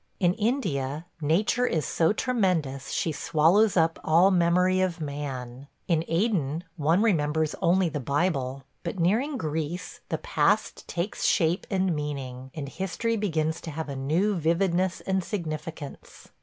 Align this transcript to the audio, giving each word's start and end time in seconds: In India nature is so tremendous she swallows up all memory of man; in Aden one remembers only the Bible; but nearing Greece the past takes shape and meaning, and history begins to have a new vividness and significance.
In 0.19 0.33
India 0.33 1.05
nature 1.21 1.67
is 1.67 1.85
so 1.85 2.11
tremendous 2.11 2.89
she 2.89 3.11
swallows 3.11 3.77
up 3.77 3.99
all 4.03 4.31
memory 4.31 4.81
of 4.81 4.99
man; 4.99 5.67
in 5.87 6.03
Aden 6.07 6.63
one 6.75 7.03
remembers 7.03 7.53
only 7.61 7.87
the 7.87 7.99
Bible; 7.99 8.63
but 8.83 8.97
nearing 8.97 9.37
Greece 9.37 10.01
the 10.09 10.17
past 10.17 10.87
takes 10.87 11.23
shape 11.25 11.67
and 11.69 11.95
meaning, 11.95 12.49
and 12.55 12.67
history 12.67 13.15
begins 13.15 13.61
to 13.61 13.69
have 13.69 13.89
a 13.89 13.95
new 13.95 14.33
vividness 14.33 15.01
and 15.01 15.23
significance. 15.23 16.29